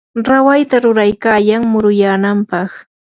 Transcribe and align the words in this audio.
rawayta 0.27 0.75
ruraykayan 0.85 1.63
muruyanampaq. 1.71 2.69